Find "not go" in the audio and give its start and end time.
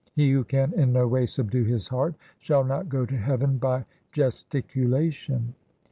2.63-3.05